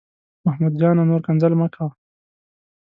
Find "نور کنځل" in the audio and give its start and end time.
1.09-1.53